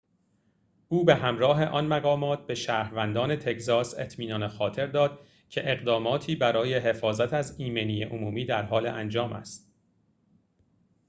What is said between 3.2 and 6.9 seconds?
تگزاس اطمینان خاطر داد که اقداماتی برای